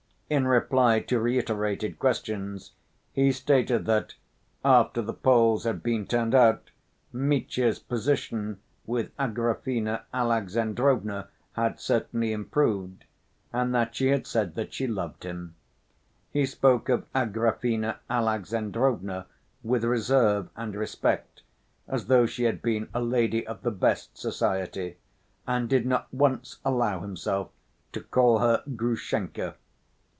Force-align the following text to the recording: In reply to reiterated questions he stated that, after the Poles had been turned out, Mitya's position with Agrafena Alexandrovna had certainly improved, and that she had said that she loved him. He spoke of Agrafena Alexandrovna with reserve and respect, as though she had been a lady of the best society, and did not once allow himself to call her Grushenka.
In 0.33 0.47
reply 0.47 1.01
to 1.01 1.19
reiterated 1.19 1.99
questions 1.99 2.71
he 3.11 3.33
stated 3.33 3.85
that, 3.87 4.15
after 4.63 5.01
the 5.01 5.11
Poles 5.13 5.65
had 5.65 5.83
been 5.83 6.07
turned 6.07 6.33
out, 6.33 6.71
Mitya's 7.11 7.79
position 7.79 8.61
with 8.85 9.11
Agrafena 9.17 10.03
Alexandrovna 10.13 11.27
had 11.51 11.81
certainly 11.81 12.31
improved, 12.31 13.03
and 13.51 13.75
that 13.75 13.93
she 13.93 14.07
had 14.07 14.25
said 14.25 14.55
that 14.55 14.73
she 14.73 14.87
loved 14.87 15.25
him. 15.25 15.55
He 16.31 16.45
spoke 16.45 16.87
of 16.87 17.11
Agrafena 17.13 17.97
Alexandrovna 18.09 19.27
with 19.63 19.83
reserve 19.83 20.47
and 20.55 20.75
respect, 20.75 21.41
as 21.89 22.05
though 22.05 22.25
she 22.25 22.43
had 22.45 22.61
been 22.61 22.87
a 22.93 23.01
lady 23.01 23.45
of 23.45 23.63
the 23.63 23.71
best 23.71 24.17
society, 24.17 24.95
and 25.45 25.67
did 25.67 25.85
not 25.85 26.07
once 26.13 26.59
allow 26.63 27.01
himself 27.01 27.49
to 27.91 27.99
call 27.99 28.39
her 28.39 28.63
Grushenka. 28.77 29.55